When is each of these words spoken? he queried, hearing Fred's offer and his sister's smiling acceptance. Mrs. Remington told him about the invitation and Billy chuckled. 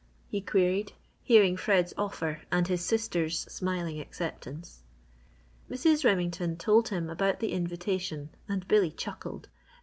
he 0.27 0.41
queried, 0.41 0.93
hearing 1.21 1.55
Fred's 1.55 1.93
offer 1.95 2.41
and 2.51 2.67
his 2.69 2.83
sister's 2.83 3.41
smiling 3.41 3.99
acceptance. 4.01 4.81
Mrs. 5.69 6.03
Remington 6.03 6.57
told 6.57 6.89
him 6.89 7.07
about 7.07 7.39
the 7.39 7.51
invitation 7.51 8.29
and 8.49 8.67
Billy 8.67 8.89
chuckled. 8.89 9.47